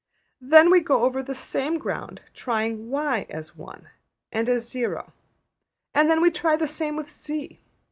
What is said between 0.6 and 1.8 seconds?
we go over the same